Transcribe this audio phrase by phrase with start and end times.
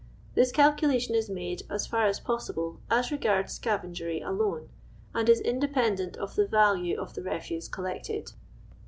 [0.33, 4.69] This calculation is made, as tar as possible, as regards scavengery alone;
[5.13, 8.31] and is independent of the value of the refuse collected.